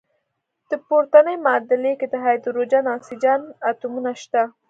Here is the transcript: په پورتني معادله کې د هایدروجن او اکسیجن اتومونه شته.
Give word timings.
په 0.67 0.75
پورتني 0.87 1.35
معادله 1.45 1.93
کې 1.99 2.07
د 2.09 2.15
هایدروجن 2.25 2.83
او 2.87 2.95
اکسیجن 2.97 3.41
اتومونه 3.69 4.11
شته. 4.21 4.43